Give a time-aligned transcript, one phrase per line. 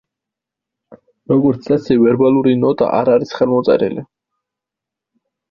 [1.31, 4.07] როგორც წესი ვერბალური ნოტა არ არის ხელმოწერილი.